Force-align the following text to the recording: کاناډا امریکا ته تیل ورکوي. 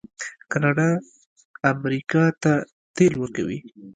کاناډا 0.51 0.89
امریکا 1.71 2.23
ته 2.43 2.53
تیل 2.95 3.13
ورکوي. 3.17 3.59